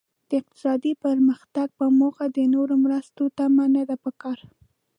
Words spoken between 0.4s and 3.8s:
اقتصادي پرمختګ په موخه د نورو مرستو تمه